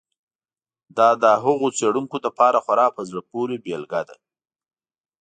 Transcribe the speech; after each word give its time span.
دا 0.97 1.09
د 1.23 1.25
هغو 1.43 1.67
څېړونکو 1.77 2.17
لپاره 2.25 2.57
خورا 2.65 2.87
په 2.97 3.01
زړه 3.09 3.21
پورې 3.31 3.55
بېلګه 3.65 4.01
ده. 4.09 4.15